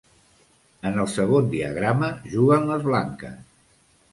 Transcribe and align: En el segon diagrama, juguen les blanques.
En 0.91 0.95
el 1.03 1.09
segon 1.17 1.51
diagrama, 1.51 2.09
juguen 2.33 2.67
les 2.73 2.89
blanques. 2.89 3.37